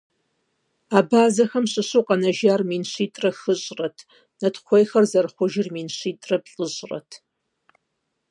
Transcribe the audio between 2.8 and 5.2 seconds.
щитӏрэ хыщӏрэт, натыхъуейхэр